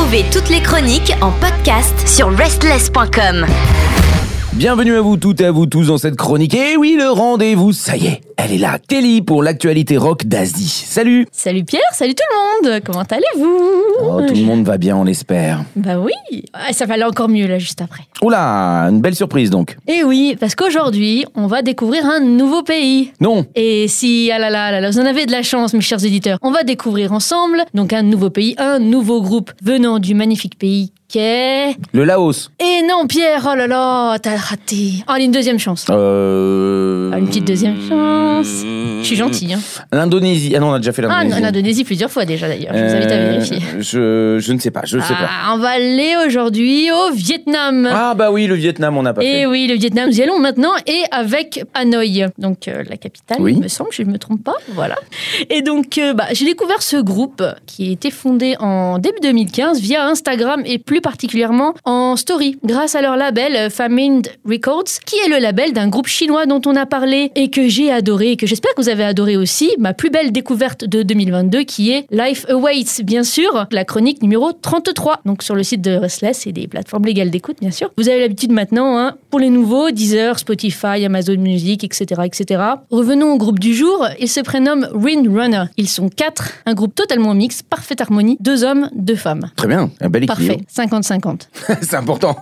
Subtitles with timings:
[0.00, 3.44] Retrouvez toutes les chroniques en podcast sur restless.com.
[4.54, 6.54] Bienvenue à vous toutes et à vous tous dans cette chronique.
[6.54, 8.78] Et oui, le rendez-vous, ça y est, elle est là.
[8.88, 10.68] Kelly pour l'actualité rock d'Asie.
[10.86, 13.70] Salut Salut Pierre, salut tout le monde Comment allez-vous?
[14.02, 15.62] Oh, tout le monde va bien, on l'espère.
[15.76, 18.04] Bah oui, Ah, ça va aller encore mieux là juste après.
[18.22, 19.76] Oula, une belle surprise donc.
[19.86, 23.12] Et oui, parce qu'aujourd'hui, on va découvrir un nouveau pays.
[23.20, 25.80] Non Et si, ah là là, là là, vous en avez de la chance mes
[25.80, 30.14] chers éditeurs, on va découvrir ensemble donc un nouveau pays, un nouveau groupe venant du
[30.14, 32.50] magnifique pays Le Laos.
[32.60, 35.02] Et non Pierre, oh là là, t'as raté.
[35.08, 35.86] Allez, une deuxième chance.
[35.90, 37.10] Euh...
[37.12, 38.46] Ah, une petite deuxième chance.
[38.64, 39.54] Je suis gentille.
[39.54, 39.60] Hein.
[39.92, 40.52] L'Indonésie.
[40.56, 41.42] Ah non, on a déjà fait Ah, l'Indonésie.
[41.42, 43.58] en Indonésie plusieurs fois déjà d'ailleurs, je vous invite à Euh, vérifier.
[43.80, 45.28] Je, je ne sais pas, je ne sais pas.
[45.28, 47.88] Ah, on va aller aujourd'hui au Vietnam.
[47.92, 49.46] Ah bah oui, le Vietnam, on n'a pas Et fait.
[49.46, 53.54] oui, le Vietnam, nous y allons maintenant et avec Hanoï, donc euh, la capitale, Oui.
[53.56, 54.94] il me semble, je ne me trompe pas, voilà.
[55.48, 59.80] Et donc, euh, bah, j'ai découvert ce groupe qui a été fondé en début 2015
[59.80, 65.16] via Instagram et plus particulièrement en story, grâce à leur label euh, Famined Records, qui
[65.16, 68.36] est le label d'un groupe chinois dont on a parlé et que j'ai adoré et
[68.36, 69.70] que j'espère que vous avez adoré aussi.
[69.78, 74.52] Ma plus belle découverte de 2022 qui est Life Awaits, bien sûr, la chronique numéro
[74.52, 77.90] 33, donc sur le site de Restless et des plateformes légales d'écoute, bien sûr.
[77.96, 82.62] Vous avez l'habitude maintenant, hein, pour les nouveaux, Deezer, Spotify, Amazon Music, etc., etc.
[82.90, 84.06] Revenons au groupe du jour.
[84.18, 85.64] Ils se prénomment Runner.
[85.76, 89.50] Ils sont quatre, un groupe totalement mixte, parfaite harmonie, deux hommes, deux femmes.
[89.56, 90.54] Très bien, un bel équilibre.
[90.54, 91.48] Parfait, 50-50.
[91.82, 92.36] C'est important.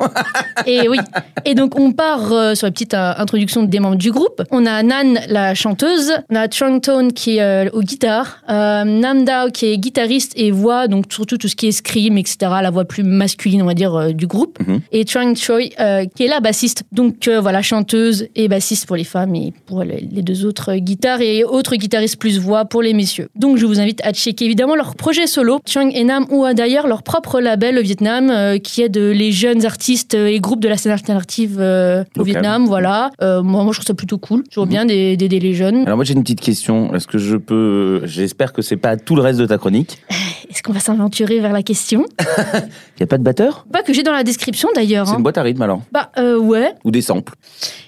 [0.66, 0.98] Et oui.
[1.44, 4.42] Et donc, on part euh, sur la petite euh, introduction des membres du groupe.
[4.50, 6.12] On a Nan, la chanteuse.
[6.30, 8.38] On a Trung Tone qui est euh, au guitare.
[8.48, 12.18] Euh, Nam Dao qui est guitariste et voix, donc surtout tout ce qui est scream,
[12.18, 12.36] etc.
[12.62, 14.58] La voix plus masculine, on va dire, du groupe.
[14.66, 14.80] Mhm.
[14.92, 16.84] Et Trung Choi qui est la bassiste.
[16.92, 21.44] Donc, voilà, chanteuse et bassiste pour les femmes et pour les deux autres, guitares et
[21.44, 23.28] autres guitaristes plus voix pour les messieurs.
[23.34, 25.60] Donc, je vous invite à checker évidemment leur projet solo.
[25.66, 29.64] Chung et Nam ont d'ailleurs leur propre label au Vietnam euh, qui aide les jeunes
[29.66, 32.24] artistes et groupes de la scène alternative euh, au Local.
[32.32, 32.66] Vietnam.
[32.66, 33.10] Voilà.
[33.20, 34.44] Euh, moi, moi, je trouve ça plutôt cool.
[34.44, 34.70] Toujours Mhm.
[34.70, 35.82] bien d'aider d'aider les jeunes.
[35.86, 36.94] Alors moi j'ai une petite question.
[36.94, 38.02] Est-ce que je peux...
[38.04, 39.98] J'espère que c'est pas tout le reste de ta chronique.
[40.68, 42.26] Qu'on va s'aventurer vers la question Il
[43.00, 45.06] y a pas de batteur Pas que j'ai dans la description d'ailleurs.
[45.06, 45.16] C'est hein.
[45.16, 46.74] une boîte à rythme alors Bah euh, ouais.
[46.84, 47.32] Ou des samples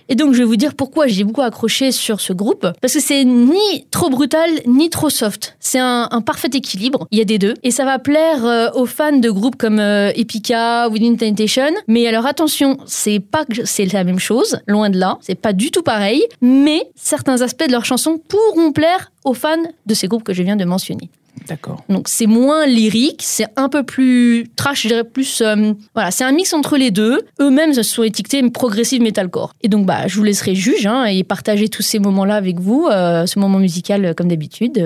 [0.09, 2.67] Et donc, je vais vous dire pourquoi j'ai beaucoup accroché sur ce groupe.
[2.81, 5.59] Parce que c'est ni trop brutal, ni trop soft.
[5.61, 7.07] C'est un, un parfait équilibre.
[7.11, 7.53] Il y a des deux.
[7.63, 11.75] Et ça va plaire euh, aux fans de groupes comme euh, Epica, Within Temptation.
[11.87, 14.59] Mais alors, attention, c'est pas que c'est la même chose.
[14.67, 15.19] Loin de là.
[15.21, 16.25] C'est pas du tout pareil.
[16.41, 20.43] Mais certains aspects de leurs chansons pourront plaire aux fans de ces groupes que je
[20.43, 21.11] viens de mentionner.
[21.49, 21.83] D'accord.
[21.89, 25.41] Donc c'est moins lyrique, c'est un peu plus trash, je dirais plus.
[25.41, 27.21] euh, voilà, c'est un mix entre les deux.
[27.41, 29.53] Eux-mêmes se sont étiquetés progressive metalcore.
[29.63, 32.87] Et donc bah, je vous laisserai juge hein, et partager tous ces moments-là avec vous,
[32.91, 34.83] euh, ce moment musical euh, comme d'habitude.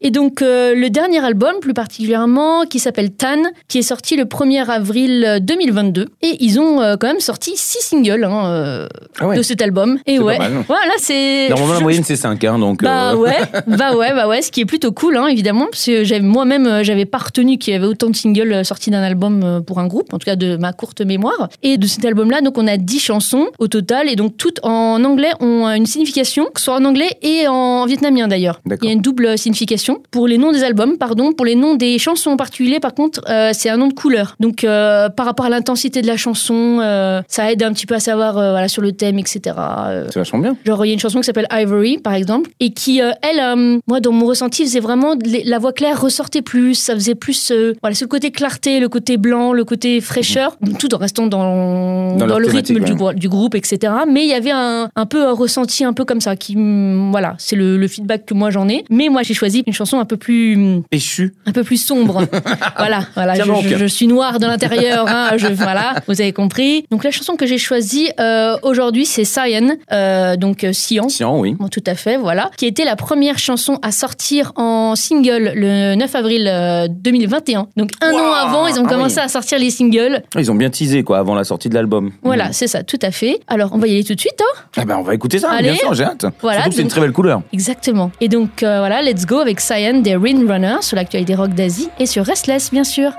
[0.00, 4.24] Et donc euh, le dernier album, plus particulièrement, qui s'appelle Tan, qui est sorti le
[4.24, 6.08] 1er avril euh, 2022.
[6.22, 8.88] Et ils ont euh, quand même sorti six singles hein, euh,
[9.18, 9.36] Ah ouais.
[9.36, 9.98] de cet album.
[10.06, 10.52] Et pas ouais, mal.
[10.66, 11.48] voilà, c'est.
[11.48, 12.82] Normalement la moyenne c'est 5 hein, donc...
[12.82, 15.83] bah euh, ouais, bah ouais, bah ouais, ce qui est plutôt cool, hein, évidemment, parce
[16.20, 19.42] moi-même, euh, j'avais pas retenu qu'il y avait autant de singles euh, sortis d'un album
[19.42, 21.48] euh, pour un groupe, en tout cas de ma courte mémoire.
[21.62, 25.02] Et de cet album-là, donc on a 10 chansons au total, et donc toutes en
[25.04, 28.60] anglais ont euh, une signification, que ce soit en anglais et en vietnamien d'ailleurs.
[28.82, 30.02] Il y a une double signification.
[30.10, 33.20] Pour les noms des albums, pardon, pour les noms des chansons en particulier, par contre,
[33.28, 34.36] euh, c'est un nom de couleur.
[34.40, 37.94] Donc euh, par rapport à l'intensité de la chanson, euh, ça aide un petit peu
[37.94, 39.56] à savoir euh, voilà, sur le thème, etc.
[39.56, 40.56] Euh, C'est vachement bien.
[40.64, 43.40] Genre, il y a une chanson qui s'appelle Ivory, par exemple, et qui, euh, elle,
[43.40, 47.50] euh, moi, dans mon ressenti, faisait vraiment la voix claire ressortait plus, ça faisait plus,
[47.50, 51.26] euh, voilà, c'est le côté clarté, le côté blanc, le côté fraîcheur, tout en restant
[51.26, 52.96] dans, le rythme du, ouais.
[52.96, 53.92] grou- du groupe, etc.
[54.10, 57.10] Mais il y avait un, un peu un ressenti un peu comme ça, qui, hum,
[57.10, 58.84] voilà, c'est le, le feedback que moi j'en ai.
[58.90, 61.34] Mais moi, j'ai choisi une chanson un peu plus, hum, Péchu.
[61.46, 62.24] un peu plus sombre.
[62.78, 63.34] voilà, voilà.
[63.34, 63.64] Je, donc.
[63.66, 65.06] je- je suis noire de l'intérieur.
[65.08, 66.84] hein, voilà, vous avez compris.
[66.90, 71.06] Donc la chanson que j'ai choisie euh, aujourd'hui, c'est Cyan, euh, donc euh, Cyan.
[71.08, 71.54] Tiens, oui.
[71.58, 72.50] Bon, tout à fait, voilà.
[72.56, 75.63] Qui était la première chanson à sortir en single le
[75.96, 77.68] 9 avril euh, 2021.
[77.76, 79.22] Donc un Wow an avant, ils ont Ah commencé oui.
[79.24, 80.22] à sortir les singles.
[80.34, 82.10] Ah, Ils ont bien teasé quoi avant la sortie de l'album.
[82.22, 82.52] Voilà, Mhm.
[82.52, 83.40] c'est ça, tout à fait.
[83.48, 84.60] Alors, on va y aller tout de suite, hein?
[84.76, 85.70] Ah ben on va écouter ça, Allez.
[85.70, 86.26] bien sûr, j'ai hâte.
[86.42, 87.42] Voilà, c'est une très belle couleur.
[87.52, 88.10] Exactement.
[88.20, 91.88] Et donc, euh, voilà, let's go avec Cyan des Rin Runners sur l'actualité rock d'Asie
[91.98, 93.12] et sur Restless, bien sûr.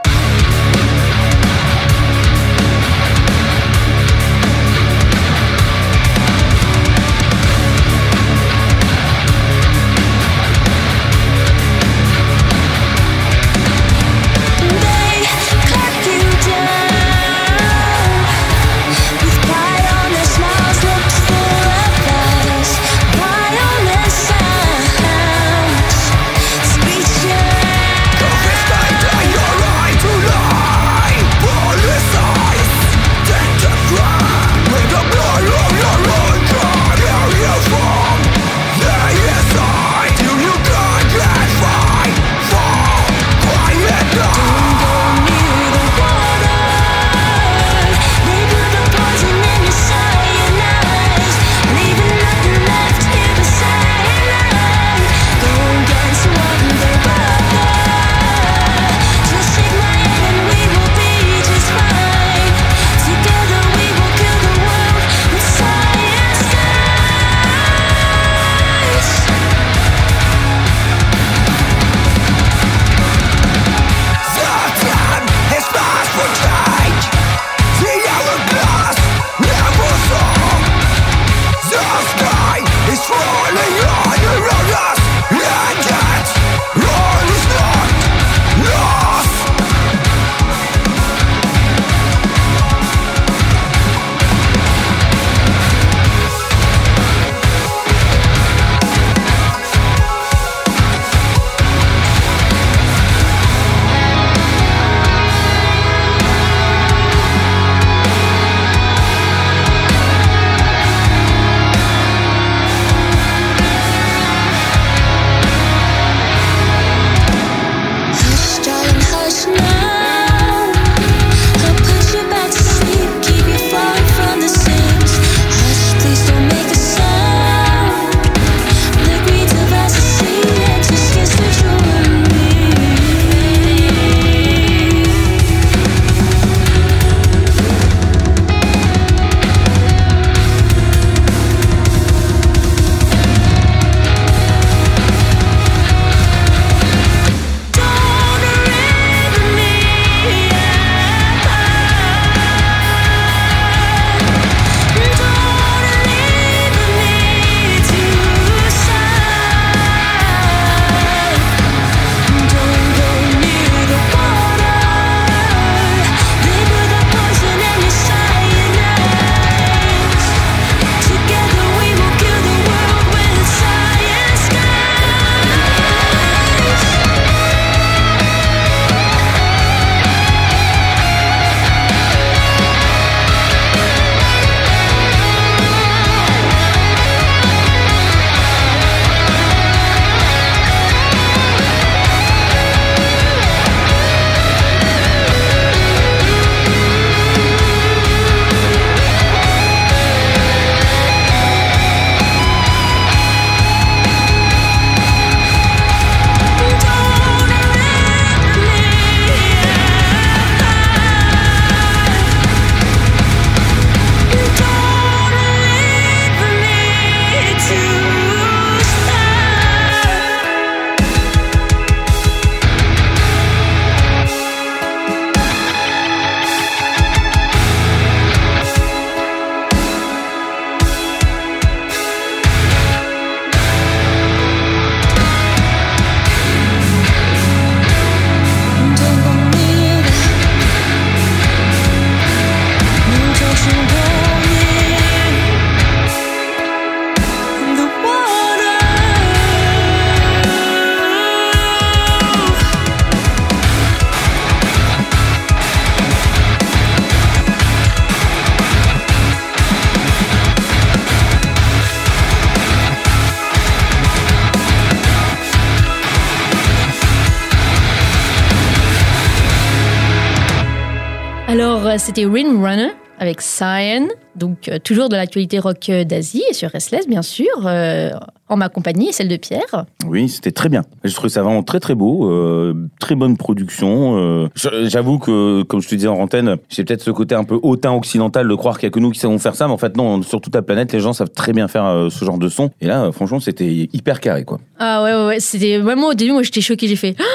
[271.98, 276.70] C'était Rim Runner avec Cyan, donc euh, toujours de l'actualité rock euh, d'Asie et sur
[276.70, 278.10] Restless, bien sûr, euh,
[278.50, 279.86] en ma compagnie et celle de Pierre.
[280.06, 280.82] Oui, c'était très bien.
[281.06, 284.18] Je trouve ça vraiment très très beau, euh, très bonne production.
[284.18, 284.48] euh.
[284.84, 287.94] J'avoue que, comme je te disais en antenne, j'ai peut-être ce côté un peu hautain
[287.94, 289.96] occidental de croire qu'il y a que nous qui savons faire ça, mais en fait
[289.96, 292.50] non, sur toute la planète, les gens savent très bien faire euh, ce genre de
[292.50, 292.70] son.
[292.82, 294.60] Et là, euh, franchement, c'était hyper carré, quoi.
[294.80, 297.16] Ah ouais, ouais, ouais, c'était vraiment au début, moi j'étais choquée, j'ai fait.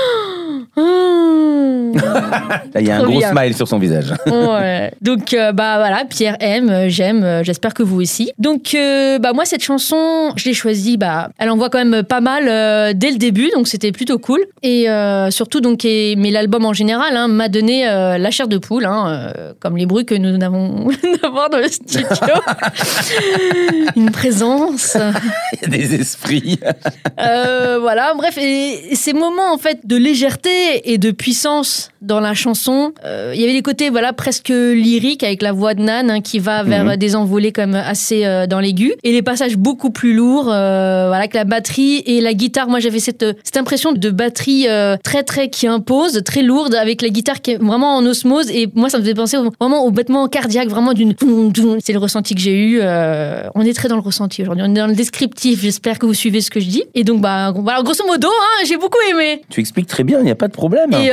[0.77, 1.30] Ah
[1.95, 3.31] Là, il y a un gros bien.
[3.31, 4.13] smile sur son visage.
[4.27, 4.93] ouais.
[5.01, 8.33] Donc euh, bah voilà, Pierre aime, euh, j'aime, euh, j'espère que vous aussi.
[8.39, 12.21] Donc euh, bah moi cette chanson, je l'ai choisie, bah elle envoie quand même pas
[12.21, 14.41] mal dès le début, donc c'était plutôt cool.
[14.63, 14.87] Et
[15.31, 19.33] surtout donc et- mais l'album en général hein, m'a donné la chair de poule, hein,
[19.61, 20.89] comme les bruits que nous n'avons
[21.23, 22.07] d'avoir dans le studio.
[23.97, 24.97] Une présence.
[25.55, 26.59] Il y a des esprits.
[27.17, 32.35] Voilà, bref, et, et ces moments en fait de légèreté et de puissance dans la
[32.35, 36.11] chanson, euh, il y avait des côtés voilà presque lyriques avec la voix de Nan
[36.11, 36.97] hein, qui va vers Mhm.
[36.97, 41.19] des envolées comme assez euh, dans l'aigu et les passages beaucoup plus lourds, euh, voilà
[41.21, 42.69] avec la batterie et la guitare.
[42.69, 47.03] Moi j'avais cette cette impression de batterie euh, très très qui impose, très lourde avec
[47.03, 49.91] la guitare qui est vraiment en osmose et moi ça me faisait penser vraiment au
[49.91, 51.15] battement cardiaque, vraiment d'une.
[51.85, 52.79] C'est le ressenti que j'ai eu.
[52.83, 55.63] euh, on est très dans le ressenti aujourd'hui, on est dans le descriptif.
[55.63, 56.85] J'espère que vous suivez ce que je dis.
[56.95, 59.43] Et donc bah voilà, grosso modo, hein, j'ai beaucoup aimé.
[59.51, 60.93] Tu expliques très bien, il n'y a pas de problème.
[60.93, 61.11] Et,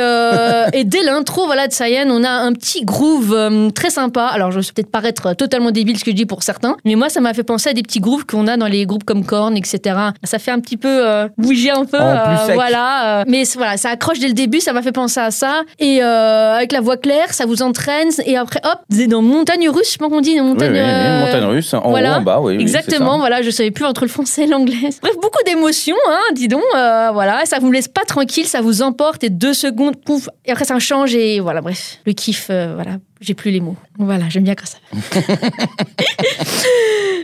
[0.66, 4.26] euh, et dès l'intro voilà, de Cyan, on a un petit groove euh, très sympa.
[4.26, 7.10] Alors, je vais peut-être paraître totalement débile ce que je dis pour certains, mais moi,
[7.10, 9.56] ça m'a fait penser à des petits grooves qu'on a dans les groupes comme Korn,
[9.58, 9.96] etc.
[10.24, 11.98] Ça fait un petit peu euh, bouger un peu.
[12.00, 12.56] En plus sec.
[12.56, 13.20] voilà.
[13.22, 15.62] euh, mais c'est- voilà, ça accroche dès le début, ça m'a fait penser à ça.
[15.80, 18.10] Et euh, avec la voix claire, ça vous entraîne.
[18.26, 20.72] Et après, hop, vous êtes dans montagne russe, je pense qu'on dit, une Oui, montagne,
[20.72, 22.14] oui, oui, euh, montagne russe, en voilà.
[22.14, 22.56] haut, en bas, oui.
[22.58, 23.18] c'est Exactement, ça.
[23.18, 24.90] voilà, je savais plus entre le français et l'anglais.
[25.02, 28.82] Bref, beaucoup d'émotions, hein, dis donc, euh, voilà, ça vous laisse pas tranquille, ça vous
[28.82, 32.74] emporte et deux secondes, pouf, et après ça change et voilà, bref, le kiff, euh,
[32.74, 33.76] voilà, j'ai plus les mots.
[34.00, 34.78] Voilà, j'aime bien quand ça.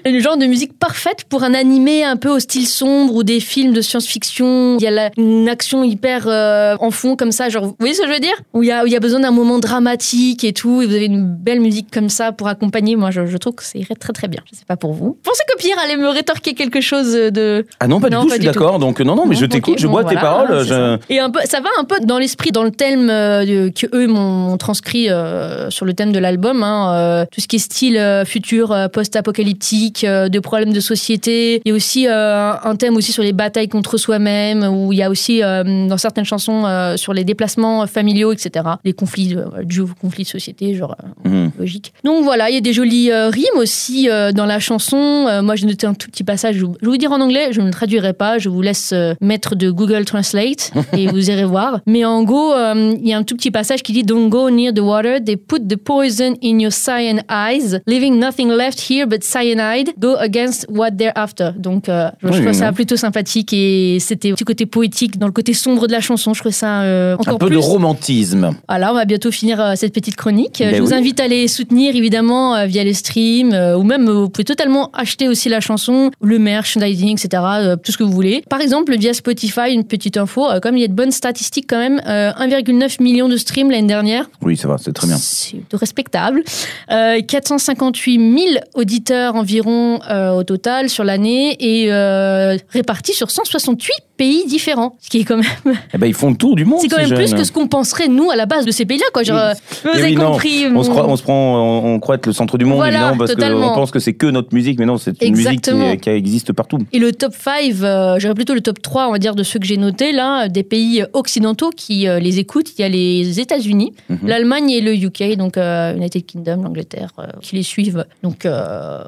[0.06, 3.40] le genre de musique parfaite pour un animé un peu au style sombre ou des
[3.40, 4.78] films de science-fiction.
[4.80, 7.94] Il y a la- une action hyper euh, en fond comme ça, genre, vous voyez
[7.94, 8.36] ce que je veux dire?
[8.54, 10.86] Où il, y a, où il y a besoin d'un moment dramatique et tout, et
[10.88, 12.96] vous avez une belle musique comme ça pour accompagner.
[12.96, 14.42] Moi, je, je trouve que ça irait très très bien.
[14.52, 15.18] Je sais pas pour vous.
[15.24, 17.66] Pensais que Pierre allait me rétorquer quelque chose de.
[17.80, 18.80] Ah non, pas du Non, tout, pas je suis d'accord.
[18.80, 20.66] Donc, non, non, mais Non, je t'écoute, je bon, bois tes paroles.
[20.66, 20.98] je-.
[21.10, 24.08] Et un peu, ça va un peu dans l'esprit, dans le thème euh, que eux
[24.08, 26.64] m'ont transcrit euh, sur le thème de l'album.
[26.64, 30.80] hein, euh, tout ce qui est style euh, futur, euh, post-apocalyptique, euh, de problèmes de
[30.80, 31.62] société.
[31.66, 35.00] Il y a aussi euh, un thème aussi sur les batailles contre soi-même, où il
[35.00, 36.64] y a aussi euh, dans certaines chansons
[36.98, 38.66] sur les déplacements familiaux, etc.
[38.84, 41.52] Les conflits dus aux conflits de société, genre Mhm.
[41.60, 41.94] logique.
[42.04, 45.42] Donc voilà, il y a des jolies rimes aussi dans la chanson.
[45.44, 46.56] Moi, j'ai noté un tout petit passage.
[46.56, 48.38] Je, vais vous dire en anglais, je ne le traduirai pas.
[48.38, 51.80] Je vous laisse mettre de Google Translate et vous irez voir.
[51.88, 54.74] Mais en gros, il y a un tout petit passage qui dit Don't go near
[54.74, 55.20] the water.
[55.24, 59.73] They put the poison in your cyan eyes, leaving nothing left here but cyanide.
[60.00, 61.52] Go against what they're after.
[61.58, 62.74] Donc, euh, je, trouve ça non.
[62.74, 66.34] plutôt sympathique et c'était un petit côté poétique dans le côté sombre de la chanson.
[66.34, 67.56] Je trouve ça euh, encore Un peu plus.
[67.56, 68.52] de romantisme.
[68.68, 70.58] Voilà, on va bientôt finir euh, cette petite chronique.
[70.60, 74.46] Ben je vous invite à les soutenir évidemment via les streams ou même vous pouvez
[74.46, 77.44] totalement acheter aussi la chanson, le merchandising, etc.
[77.84, 78.44] tout ce que vous voulez.
[78.50, 81.78] Par exemple, via Spotify, une petite info, comme il y a de bonnes statistiques quand
[81.78, 84.30] même, euh, 1,9 million de streams l'année dernière.
[84.42, 85.18] Oui, ça va, c'est très bien.
[85.18, 86.44] C'est respectable.
[86.92, 93.94] Euh, 458 000 auditeurs environ euh, au total sur l'année et euh, répartis sur 168
[94.18, 94.96] pays différents.
[95.02, 96.80] Ce qui est quand même Eh ben, ils font le tour du monde.
[96.82, 98.86] c'est quand ces même plus que ce qu'on penserait, nous, à la base de ces
[98.86, 99.06] pays-là.
[99.14, 99.24] Quoi.
[99.24, 99.54] Genre,
[99.86, 99.92] Oui.
[99.94, 100.32] vous Eh avez non.
[100.34, 100.66] compris.
[100.74, 103.12] On se, croit, on se prend, on, on croit être le centre du monde, Voilà,
[103.14, 105.86] évidemment, parce qu'on pense que c'est que notre musique, mais non, c'est une Exactement.
[105.86, 106.80] musique qui, qui existe partout.
[106.92, 109.60] Et le top 5, euh, j'aurais plutôt le top 3, on va dire, de ceux
[109.60, 112.72] que j'ai notés, là, des pays occidentaux qui euh, les écoutent.
[112.78, 114.20] Il y a les États-Unis, Mhm.
[114.26, 117.10] l'Allemagne et le UK, donc euh, United Kingdom, l'Angleterre,
[117.42, 118.06] qui les suivent.
[118.22, 118.48] Donc,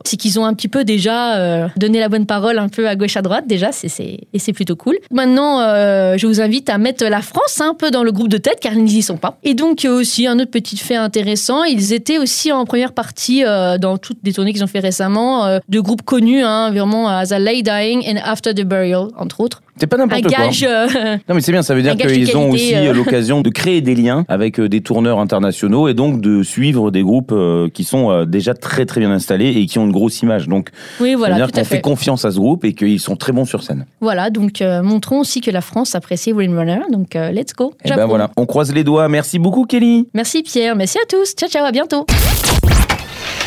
[0.03, 3.15] c'est qu'ils ont un petit peu déjà donné la bonne parole un peu à gauche,
[3.17, 3.87] à droite, déjà, c'est-
[4.33, 4.95] et c'est plutôt cool.
[5.11, 8.37] Maintenant, euh, je vous invite à mettre la France un peu dans le groupe de
[8.37, 9.37] tête, car ils n'y sont pas.
[9.43, 13.77] Et donc, aussi, un autre petit fait intéressant, ils étaient aussi en première partie euh,
[13.77, 17.31] dans toutes les tournées qu'ils ont fait récemment, euh, de groupes connus, hein, vraiment, As
[17.31, 19.61] a Lay Dying and After the Burial, entre autres.
[19.77, 20.31] C'est pas n'importe quoi.
[20.31, 20.63] gage.
[20.67, 20.87] euh,
[21.27, 22.93] Non, mais c'est bien, ça veut dire qu'ils ont aussi euh.
[22.93, 27.01] l'occasion de créer des liens avec euh, des tourneurs internationaux et donc de suivre des
[27.01, 27.33] groupes
[27.73, 30.47] qui sont déjà très très bien installés et qui ont une grosse image.
[30.47, 31.81] Donc, oui, ça veut voilà, dire qu'on fait fait.
[31.81, 33.85] confiance à ce groupe et qu'ils sont très bons sur scène.
[34.01, 36.79] Voilà, donc euh, montrons aussi que la France apprécie Windrunner.
[36.91, 37.73] Donc, let's go.
[37.83, 38.09] Et ben J'approuve.
[38.09, 39.07] voilà, on croise les doigts.
[39.09, 40.07] Merci beaucoup, Kelly.
[40.13, 41.33] Merci Pierre, merci à tous.
[41.35, 42.05] Ciao, ciao, à bientôt.